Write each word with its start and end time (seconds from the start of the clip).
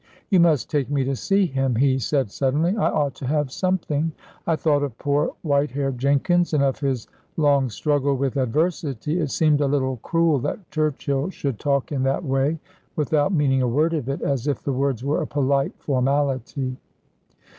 "You 0.31 0.39
must 0.39 0.67
take 0.67 0.89
me 0.89 1.03
to 1.03 1.15
see 1.15 1.45
him," 1.45 1.75
he 1.75 1.99
said, 1.99 2.31
suddenly. 2.31 2.75
"I 2.75 2.89
ought 2.89 3.13
to 3.17 3.27
have 3.27 3.51
something." 3.51 4.11
I 4.47 4.55
thought 4.55 4.81
of 4.81 4.97
poor 4.97 5.35
white 5.43 5.69
haired 5.69 5.99
Jenkins, 5.99 6.55
and 6.55 6.63
of 6.63 6.79
his 6.79 7.07
long 7.37 7.69
struggle 7.69 8.17
with 8.17 8.35
adversity. 8.35 9.19
It 9.19 9.29
seemed 9.29 9.61
a 9.61 9.67
little 9.67 9.97
cruel 9.97 10.39
that 10.39 10.71
Churchill 10.71 11.29
should 11.29 11.59
talk 11.59 11.91
in 11.91 12.01
that 12.01 12.25
way 12.25 12.57
without 12.95 13.31
meaning 13.31 13.61
a 13.61 13.67
word 13.67 13.93
of 13.93 14.09
it 14.09 14.23
as 14.23 14.47
if 14.47 14.63
the 14.63 14.73
words 14.73 15.03
were 15.03 15.21
a 15.21 15.27
polite 15.27 15.73
formality. 15.77 16.77